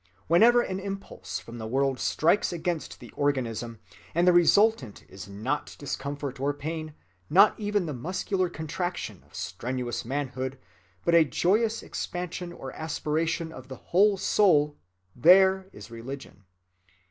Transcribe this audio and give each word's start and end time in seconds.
Whenever 0.25 0.61
an 0.63 0.79
impulse 0.79 1.37
from 1.37 1.59
the 1.59 1.67
world 1.67 1.99
strikes 1.99 2.51
against 2.51 2.99
the 2.99 3.11
organism, 3.11 3.79
and 4.15 4.27
the 4.27 4.33
resultant 4.33 5.05
is 5.07 5.27
not 5.29 5.75
discomfort 5.77 6.39
or 6.39 6.55
pain, 6.55 6.95
not 7.29 7.53
even 7.59 7.85
the 7.85 7.93
muscular 7.93 8.49
contraction 8.49 9.21
of 9.27 9.35
strenuous 9.35 10.03
manhood, 10.03 10.57
but 11.05 11.13
a 11.13 11.23
joyous 11.23 11.83
expansion 11.83 12.51
or 12.51 12.71
aspiration 12.71 13.51
of 13.51 13.67
the 13.67 13.75
whole 13.75 14.17
soul—there 14.17 15.69
is 15.71 15.91
religion. 15.91 16.45